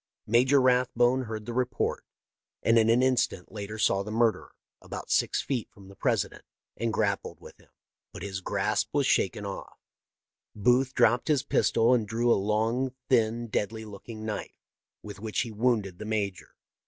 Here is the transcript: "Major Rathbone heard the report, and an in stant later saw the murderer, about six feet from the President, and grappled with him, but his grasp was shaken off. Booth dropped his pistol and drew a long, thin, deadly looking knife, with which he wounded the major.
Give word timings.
"Major 0.25 0.59
Rathbone 0.59 1.25
heard 1.25 1.45
the 1.45 1.53
report, 1.53 2.03
and 2.63 2.79
an 2.79 2.89
in 2.89 3.17
stant 3.17 3.51
later 3.51 3.77
saw 3.77 4.01
the 4.01 4.09
murderer, 4.11 4.53
about 4.81 5.11
six 5.11 5.43
feet 5.43 5.69
from 5.69 5.89
the 5.89 5.95
President, 5.95 6.43
and 6.75 6.91
grappled 6.91 7.39
with 7.39 7.59
him, 7.59 7.69
but 8.11 8.23
his 8.23 8.41
grasp 8.41 8.89
was 8.93 9.05
shaken 9.05 9.45
off. 9.45 9.77
Booth 10.55 10.95
dropped 10.95 11.27
his 11.27 11.43
pistol 11.43 11.93
and 11.93 12.07
drew 12.07 12.31
a 12.31 12.33
long, 12.33 12.95
thin, 13.09 13.45
deadly 13.45 13.85
looking 13.85 14.25
knife, 14.25 14.65
with 15.03 15.19
which 15.19 15.41
he 15.41 15.51
wounded 15.51 15.99
the 15.99 16.05
major. 16.05 16.55